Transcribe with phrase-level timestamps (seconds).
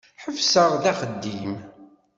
[0.23, 1.53] Ḥebseɣ-d axeddim.